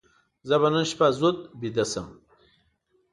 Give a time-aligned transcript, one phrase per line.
[0.47, 2.07] زه به نن شپه زود ویده شم.